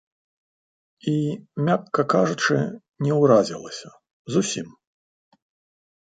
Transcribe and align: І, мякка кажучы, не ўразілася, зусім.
І, 1.11 1.13
мякка 1.67 2.01
кажучы, 2.15 2.57
не 3.09 3.13
ўразілася, 3.21 3.89
зусім. 4.37 4.67